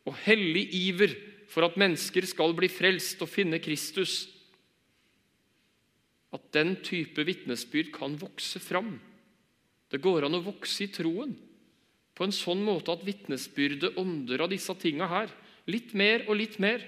og 0.10 0.18
hellig 0.26 0.66
iver 0.76 1.16
for 1.52 1.68
at 1.68 1.78
mennesker 1.80 2.26
skal 2.28 2.56
bli 2.58 2.68
frelst 2.72 3.22
og 3.24 3.30
finne 3.32 3.62
Kristus, 3.64 4.26
at 6.34 6.44
den 6.56 6.74
type 6.82 7.22
vitnesbyrd 7.28 7.94
kan 7.94 8.18
vokse 8.18 8.60
fram. 8.60 8.96
Det 9.94 10.02
går 10.02 10.26
an 10.26 10.40
å 10.40 10.42
vokse 10.42 10.88
i 10.88 10.92
troen 10.92 11.36
på 12.14 12.26
en 12.26 12.34
sånn 12.34 12.62
måte 12.66 12.94
at 12.94 13.06
vitnesbyrdet 13.06 13.98
ånder 14.02 14.42
av 14.46 14.52
disse 14.52 14.74
tinga 14.82 15.08
her. 15.10 15.32
Litt 15.70 15.94
mer 15.98 16.26
og 16.28 16.38
litt 16.38 16.60
mer. 16.62 16.82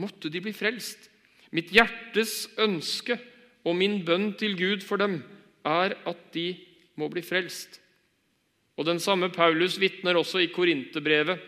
Måtte 0.00 0.30
de 0.32 0.40
bli 0.44 0.52
frelst. 0.56 1.08
Mitt 1.52 1.72
hjertes 1.74 2.44
ønske 2.60 3.18
og 3.64 3.76
min 3.76 4.00
bønn 4.06 4.32
til 4.40 4.56
Gud 4.56 4.84
for 4.86 5.00
dem 5.00 5.20
er 5.66 5.96
at 6.08 6.20
de 6.36 6.52
må 7.00 7.08
bli 7.12 7.24
frelst. 7.24 7.80
Og 8.80 8.86
Den 8.88 9.00
samme 9.00 9.28
Paulus 9.32 9.76
vitner 9.80 10.16
også 10.16 10.40
i 10.40 10.52
Korinterbrevet. 10.52 11.40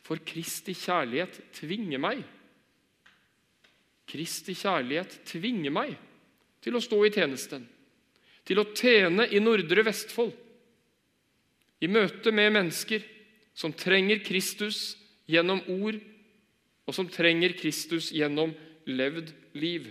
For 0.00 0.20
Kristi 0.24 0.72
kjærlighet 0.72 1.36
tvinger 1.52 2.00
meg. 2.00 2.22
Kristi 4.08 4.56
kjærlighet 4.56 5.20
tvinger 5.28 5.74
meg 5.74 5.92
til 6.64 6.76
å 6.76 6.82
stå 6.82 6.98
i 7.06 7.12
tjenesten, 7.14 7.62
til 8.48 8.60
å 8.60 8.68
tjene 8.74 9.26
i 9.30 9.40
Nordre 9.42 9.84
Vestfold, 9.86 10.32
i 11.80 11.88
møte 11.88 12.32
med 12.34 12.52
mennesker 12.56 13.04
som 13.56 13.72
trenger 13.72 14.20
Kristus 14.24 14.94
gjennom 15.30 15.62
ord, 15.70 15.96
og 16.88 16.96
som 16.96 17.08
trenger 17.08 17.54
Kristus 17.58 18.10
gjennom 18.12 18.52
levd 18.88 19.30
liv. 19.54 19.86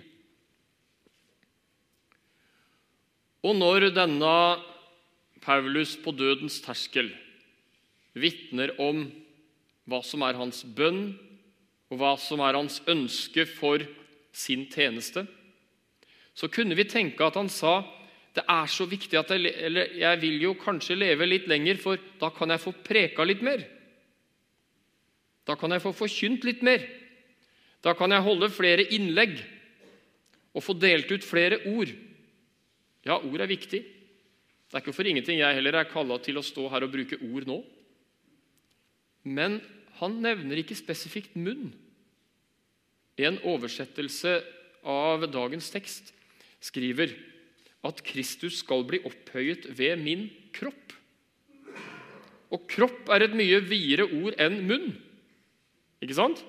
Og 3.46 3.56
når 3.56 3.90
denne 3.96 4.34
Paulus 5.40 5.96
på 6.04 6.12
dødens 6.12 6.60
terskel 6.62 7.14
vitner 8.20 8.74
om 8.82 9.06
hva 9.90 10.02
som 10.06 10.26
er 10.28 10.38
hans 10.38 10.66
bønn, 10.66 11.14
og 11.90 12.02
hva 12.02 12.14
som 12.22 12.42
er 12.46 12.58
hans 12.58 12.82
ønske 12.90 13.48
for 13.50 13.82
sin 14.36 14.68
tjeneste, 14.70 15.24
så 16.38 16.48
kunne 16.52 16.78
vi 16.78 16.86
tenke 16.88 17.26
at 17.26 17.40
han 17.40 17.50
sa 17.50 17.82
det 18.38 18.44
er 18.46 18.70
så 18.70 18.86
viktig 18.86 19.18
at 19.18 19.32
jeg, 19.34 19.52
eller 19.66 19.94
jeg 19.98 20.22
vil 20.22 20.44
jo 20.44 20.54
kanskje 20.60 20.98
leve 21.00 21.28
litt 21.28 21.48
lenger, 21.50 21.80
for 21.82 22.02
da 22.22 22.30
kan 22.36 22.54
jeg 22.54 22.62
få 22.62 22.74
preka 22.86 23.26
litt 23.26 23.42
mer. 23.46 23.64
Da 25.50 25.56
kan 25.58 25.74
jeg 25.74 25.82
få 25.82 25.96
forkynt 25.98 26.46
litt 26.46 26.62
mer. 26.66 26.84
Da 27.82 27.96
kan 27.98 28.12
jeg 28.14 28.26
holde 28.26 28.52
flere 28.54 28.86
innlegg 28.94 29.40
og 30.54 30.62
få 30.66 30.76
delt 30.78 31.10
ut 31.10 31.26
flere 31.26 31.62
ord. 31.72 31.90
Ja, 33.08 33.18
ord 33.18 33.42
er 33.42 33.50
viktig. 33.50 33.82
Det 34.70 34.78
er 34.78 34.84
ikke 34.84 34.94
for 34.94 35.10
ingenting 35.10 35.40
jeg 35.40 35.58
heller 35.58 35.80
er 35.80 35.90
kalla 35.90 36.20
til 36.22 36.38
å 36.38 36.46
stå 36.46 36.68
her 36.70 36.86
og 36.86 36.94
bruke 36.94 37.18
ord 37.32 37.48
nå. 37.50 37.58
Men 39.26 39.58
han 40.00 40.20
nevner 40.22 40.62
ikke 40.62 40.78
spesifikt 40.78 41.34
munn. 41.40 41.72
En 43.20 43.40
oversettelse 43.48 44.38
av 44.86 45.26
dagens 45.32 45.72
tekst 45.74 46.14
skriver 46.64 47.16
at 47.86 48.02
Kristus 48.04 48.60
skal 48.64 48.84
bli 48.88 49.00
opphøyet 49.08 49.70
ved 49.78 50.02
min 50.02 50.28
kropp. 50.56 50.96
Og 52.50 52.66
kropp 52.72 53.12
er 53.14 53.28
et 53.28 53.36
mye 53.38 53.60
videre 53.64 54.08
ord 54.10 54.36
enn 54.42 54.58
munn. 54.68 54.90
Ikke 56.04 56.18
sant? 56.18 56.42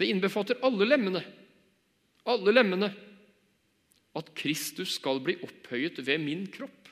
Det 0.00 0.08
innbefatter 0.08 0.62
alle 0.64 0.88
lemmene. 0.88 1.22
Alle 2.28 2.54
lemmene. 2.54 2.88
At 4.16 4.32
Kristus 4.34 4.96
skal 4.96 5.20
bli 5.22 5.36
opphøyet 5.44 6.00
ved 6.06 6.22
min 6.24 6.46
kropp. 6.50 6.88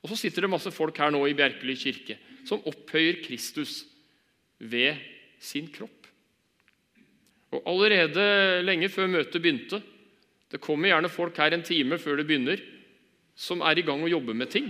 Og 0.00 0.10
så 0.10 0.18
sitter 0.18 0.44
det 0.44 0.52
masse 0.52 0.72
folk 0.74 0.98
her 1.00 1.12
nå 1.12 1.22
i 1.28 1.36
Bjerkeli 1.36 1.76
kirke 1.78 2.18
som 2.48 2.62
opphøyer 2.68 3.20
Kristus 3.24 3.84
ved 4.58 4.98
sin 5.40 5.68
kropp. 5.72 6.08
Og 7.54 7.64
Allerede 7.66 8.62
lenge 8.64 8.90
før 8.92 9.10
møtet 9.10 9.40
begynte 9.42 9.80
Det 10.50 10.58
kommer 10.62 10.90
gjerne 10.90 11.10
folk 11.12 11.38
her 11.38 11.54
en 11.54 11.66
time 11.66 11.98
før 12.02 12.18
det 12.18 12.26
begynner, 12.26 12.62
som 13.38 13.62
er 13.62 13.78
i 13.78 13.84
gang 13.86 14.02
å 14.02 14.10
jobbe 14.10 14.34
med 14.34 14.50
ting. 14.50 14.66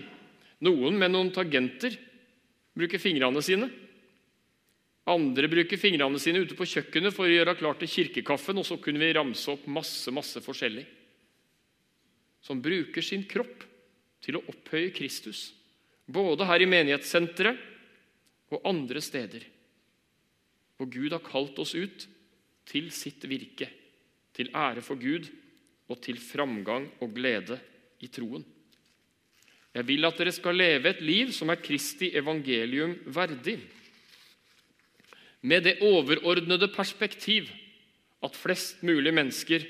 Noen 0.60 0.98
med 1.00 1.14
noen 1.14 1.32
tagenter 1.32 1.96
bruker 2.76 3.00
fingrene 3.00 3.40
sine. 3.42 3.70
Andre 5.08 5.48
bruker 5.50 5.80
fingrene 5.80 6.20
sine 6.20 6.44
ute 6.44 6.56
på 6.58 6.68
kjøkkenet 6.68 7.16
for 7.16 7.24
å 7.24 7.32
gjøre 7.32 7.56
klart 7.58 7.80
til 7.82 7.90
kirkekaffen, 7.90 8.60
og 8.60 8.68
så 8.68 8.76
kunne 8.82 9.00
vi 9.00 9.14
ramse 9.16 9.48
opp 9.50 9.64
masse, 9.72 10.12
masse 10.12 10.42
forskjellig. 10.44 10.84
Som 12.44 12.60
bruker 12.62 13.04
sin 13.04 13.24
kropp 13.28 13.64
til 14.20 14.36
å 14.36 14.44
opphøye 14.52 14.92
Kristus. 14.92 15.54
både 16.10 16.42
her 16.44 16.60
i 16.60 16.66
menighetssenteret 16.66 17.58
og 18.50 18.64
andre 18.66 19.00
steder. 19.00 19.44
Og 20.82 20.90
Gud 20.90 21.12
har 21.14 21.22
kalt 21.22 21.58
oss 21.62 21.74
ut 21.74 22.08
til 22.66 22.90
sitt 22.90 23.22
virke, 23.30 23.68
til 24.34 24.50
ære 24.50 24.82
for 24.82 24.98
Gud 24.98 25.28
og 25.90 25.98
til 26.04 26.20
framgang 26.22 26.86
og 27.02 27.12
glede 27.14 27.58
i 28.00 28.08
troen. 28.12 28.44
Jeg 29.74 29.86
vil 29.86 30.06
at 30.06 30.18
dere 30.18 30.32
skal 30.34 30.56
leve 30.58 30.90
et 30.90 31.02
liv 31.02 31.30
som 31.34 31.50
er 31.50 31.62
Kristi 31.62 32.10
evangelium 32.18 32.96
verdig, 33.06 33.58
med 35.42 35.64
det 35.64 35.78
overordnede 35.80 36.68
perspektiv 36.74 37.48
at 38.20 38.36
flest 38.36 38.82
mulig 38.84 39.12
mennesker 39.14 39.64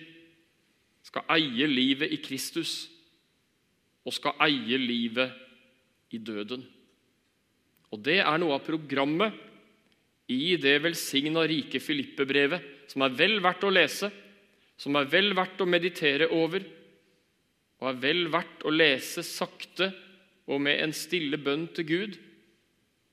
skal 1.06 1.28
eie 1.36 1.68
livet 1.70 2.10
i 2.10 2.18
Kristus 2.22 2.88
og 4.02 4.16
skal 4.16 4.40
eie 4.48 4.78
livet 4.80 5.30
i 6.10 6.18
døden. 6.18 6.64
Og 7.90 8.02
Det 8.02 8.18
er 8.22 8.38
noe 8.38 8.56
av 8.56 8.66
programmet 8.66 9.36
i 10.30 10.56
det 10.58 10.76
velsigna 10.82 11.42
rike 11.46 11.80
Filippe-brevet, 11.82 12.62
som 12.90 13.02
er 13.02 13.14
vel 13.14 13.38
verdt 13.42 13.66
å 13.66 13.72
lese, 13.72 14.10
som 14.80 14.96
er 14.96 15.08
vel 15.12 15.34
verdt 15.36 15.60
å 15.60 15.68
meditere 15.68 16.30
over, 16.32 16.64
og 17.80 17.88
er 17.90 18.00
vel 18.00 18.26
verdt 18.32 18.64
å 18.64 18.72
lese 18.72 19.24
sakte 19.24 19.90
og 20.50 20.60
med 20.64 20.80
en 20.80 20.94
stille 20.96 21.36
bønn 21.40 21.68
til 21.76 21.88
Gud 21.88 22.18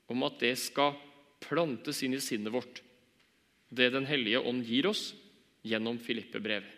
om 0.08 0.24
at 0.24 0.40
det 0.40 0.54
skal 0.60 0.96
plantes 1.44 2.00
inn 2.04 2.16
i 2.16 2.22
sinnet 2.24 2.52
vårt, 2.52 2.82
det 3.68 3.90
Den 3.92 4.08
hellige 4.08 4.40
ånd 4.40 4.64
gir 4.64 4.88
oss 4.88 5.12
gjennom 5.60 5.98
Filippe-brevet. 6.00 6.77